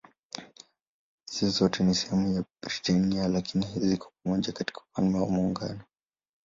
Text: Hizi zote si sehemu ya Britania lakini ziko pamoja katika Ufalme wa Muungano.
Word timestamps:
Hizi 1.31 1.49
zote 1.49 1.83
si 1.93 1.95
sehemu 1.95 2.33
ya 2.33 2.43
Britania 2.61 3.27
lakini 3.27 3.65
ziko 3.79 4.11
pamoja 4.23 4.51
katika 4.53 4.81
Ufalme 4.81 5.19
wa 5.19 5.29
Muungano. 5.29 5.81